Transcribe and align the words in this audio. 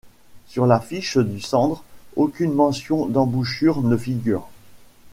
Sur 0.47 0.65
la 0.65 0.79
fiche 0.79 1.19
du 1.19 1.39
Sandre, 1.39 1.83
aucune 2.15 2.55
mention 2.55 3.05
d'embouchure 3.05 3.83
ne 3.83 3.95
figure. 3.95 4.49